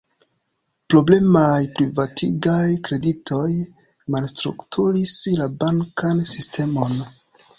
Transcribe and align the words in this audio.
Problemaj 0.93 1.59
privatigaj 1.79 2.69
kreditoj 2.87 3.51
malstrukturis 4.15 5.15
la 5.41 5.51
bankan 5.65 6.25
sistemon. 6.33 6.99